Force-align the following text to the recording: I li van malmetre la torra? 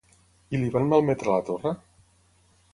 I 0.55 0.61
li 0.61 0.69
van 0.77 0.89
malmetre 0.95 1.33
la 1.37 1.45
torra? 1.51 1.77